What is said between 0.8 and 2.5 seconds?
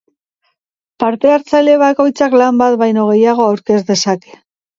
Parte-hartzaile bakoitzak